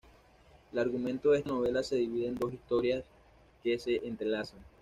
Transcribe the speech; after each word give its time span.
El 0.73 0.79
argumento 0.79 1.29
de 1.29 1.37
esta 1.37 1.51
novela 1.51 1.83
se 1.83 1.95
divide 1.95 2.27
en 2.29 2.33
dos 2.33 2.51
historias 2.51 3.03
que 3.61 3.77
se 3.77 3.97
entrelazan. 4.07 4.57